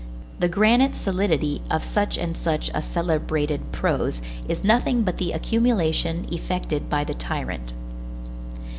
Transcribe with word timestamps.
The 0.39 0.49
granite 0.49 0.95
solidity 0.95 1.61
of 1.69 1.83
such 1.83 2.17
and 2.17 2.35
such 2.35 2.71
a 2.73 2.81
celebrated 2.81 3.71
prose 3.71 4.19
is 4.49 4.63
nothing 4.63 5.03
but 5.03 5.19
the 5.19 5.31
accumulation 5.31 6.27
effected 6.31 6.89
by 6.89 7.03
the 7.03 7.13
tyrant. 7.13 7.71